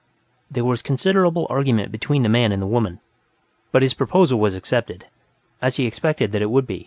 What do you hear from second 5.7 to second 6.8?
he expected that it would.